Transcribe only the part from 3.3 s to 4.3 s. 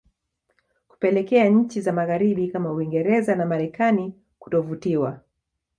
na Marekani